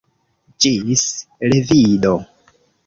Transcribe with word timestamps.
Ĝis 0.65 1.03
revido 1.53 2.19